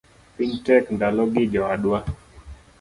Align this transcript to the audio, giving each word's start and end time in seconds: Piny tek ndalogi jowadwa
Piny 0.35 0.53
tek 0.65 0.85
ndalogi 0.95 1.43
jowadwa 1.53 1.99